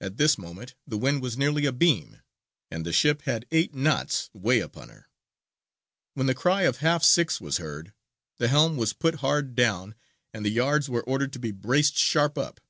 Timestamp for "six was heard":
7.04-7.92